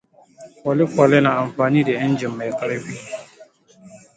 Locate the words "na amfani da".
1.23-1.91